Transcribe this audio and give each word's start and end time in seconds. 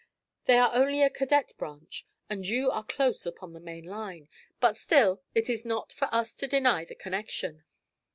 They 0.45 0.57
are 0.57 0.73
only 0.73 1.03
a 1.03 1.11
cadet 1.11 1.53
branch, 1.59 2.07
and 2.27 2.47
you 2.47 2.71
are 2.71 2.83
close 2.83 3.27
upon 3.27 3.53
the 3.53 3.59
main 3.59 3.85
line; 3.85 4.29
but 4.59 4.75
still 4.75 5.21
it 5.35 5.47
is 5.47 5.63
not 5.63 5.93
for 5.93 6.09
us 6.11 6.33
to 6.41 6.47
deny 6.47 6.85
the 6.85 6.95
connection." 6.95 7.63